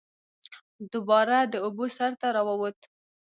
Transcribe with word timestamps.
دوباره 0.93 1.35
د 1.41 1.55
اوبو 1.65 1.85
سر 1.97 2.11
ته 2.19 2.27
راووت 2.35 2.77